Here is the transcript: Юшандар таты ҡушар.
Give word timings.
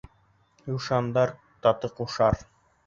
Юшандар 0.77 1.37
таты 1.67 1.95
ҡушар. 2.01 2.45